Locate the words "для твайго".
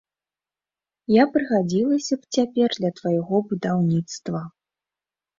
2.79-3.41